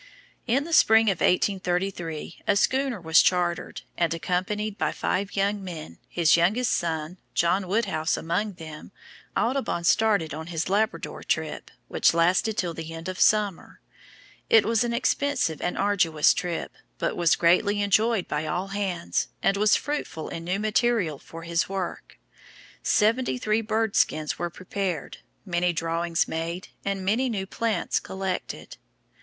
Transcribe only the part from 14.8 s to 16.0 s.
an expensive and